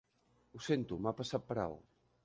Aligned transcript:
Ho 0.55 0.61
sento, 0.69 0.99
m'ha 1.03 1.15
passat 1.23 1.49
per 1.53 1.63
alt. 1.69 1.89